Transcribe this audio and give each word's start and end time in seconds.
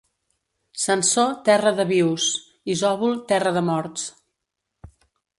Sansor, 0.83 1.33
terra 1.49 1.73
de 1.79 1.85
vius; 1.91 2.25
Isòvol, 2.75 3.13
terra 3.33 3.51
de 3.59 3.63
morts. 3.69 4.07